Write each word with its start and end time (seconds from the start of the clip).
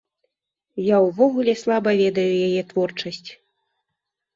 Я 0.85 0.97
ўвогуле 1.07 1.57
слаба 1.65 1.91
ведаю 2.03 2.29
яе 2.49 2.61
творчасць. 2.75 3.27